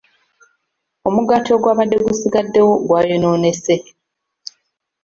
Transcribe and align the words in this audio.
Omugaati 1.07 1.49
ogwabadde 1.53 1.97
gusigaddewo 2.07 2.73
gwayonoonese. 2.87 3.75